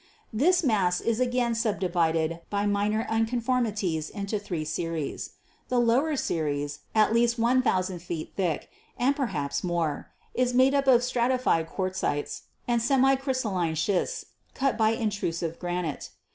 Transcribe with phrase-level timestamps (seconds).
[0.33, 5.33] This mass is again subdivided by minor unconformities into three series.
[5.69, 11.03] The lower series, at least 1,000 feet thick, and perhaps more, is made up of
[11.03, 14.25] stratified quartzites and semi crystal 206 GEOLOGY line schists,
[14.55, 16.09] cut by intrusive granite.